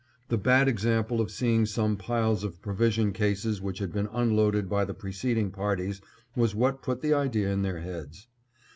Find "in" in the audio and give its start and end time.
7.51-7.61